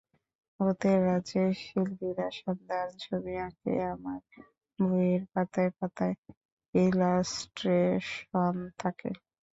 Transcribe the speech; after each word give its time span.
ভূঁতের 0.59 0.97
রাঁজ্যে 1.07 1.43
শিঁল্পীরা 1.61 2.27
সঁব 2.37 2.57
দাঁরুণ 2.67 2.93
ছঁবি 3.03 3.33
আঁকেআঁমার 3.45 4.21
বঁইয়ের 4.79 5.23
পাঁতায় 5.33 5.71
পাঁতায় 5.77 6.15
ইঁলাস্ট্রেশন 6.73 8.55
থাঁকে। 8.79 9.09